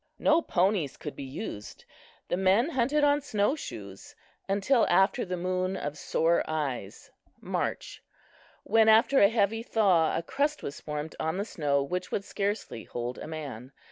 [0.17, 1.85] No ponies could be used.
[2.27, 4.15] The men hunted on snow shoes
[4.49, 8.01] until after the Moon of Sore Eyes (March),
[8.63, 12.83] when after a heavy thaw a crust was formed on the snow which would scarcely
[12.85, 13.73] hold a man.